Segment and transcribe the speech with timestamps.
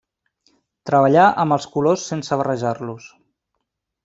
[0.89, 3.13] Treballà amb els colors sense barrejar-los.